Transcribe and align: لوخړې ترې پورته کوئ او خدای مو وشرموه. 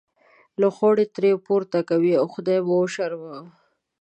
لوخړې 0.61 1.05
ترې 1.15 1.31
پورته 1.45 1.79
کوئ 1.89 2.11
او 2.19 2.25
خدای 2.33 2.59
مو 2.67 2.75
وشرموه. 2.81 3.39